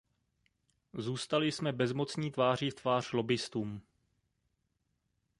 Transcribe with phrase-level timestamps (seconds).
[0.93, 3.81] Zůstali jsme bezmocní tváří v tvář lobbyistům.